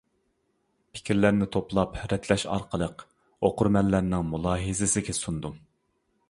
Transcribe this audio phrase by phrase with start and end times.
[0.95, 3.05] پىكىرلەرنى توپلاپ رەتلەش ئارقىلىق
[3.49, 5.63] ئوقۇرمەنلەرنىڭ مۇلاھىزىسىگە سۇندۇم.